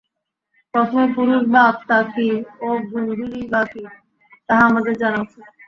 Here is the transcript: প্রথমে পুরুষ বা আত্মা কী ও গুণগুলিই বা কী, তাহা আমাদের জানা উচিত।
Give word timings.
প্রথমে 0.73 1.05
পুরুষ 1.15 1.41
বা 1.47 1.61
আত্মা 1.69 1.99
কী 2.13 2.27
ও 2.61 2.69
গুণগুলিই 2.89 3.45
বা 3.53 3.61
কী, 3.71 3.83
তাহা 4.47 4.63
আমাদের 4.69 4.93
জানা 5.01 5.17
উচিত। 5.25 5.43